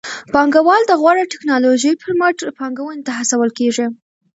[0.33, 3.85] پانګوال د غوره ټکنالوژۍ پر مټ پانګونې ته هڅول کېږي.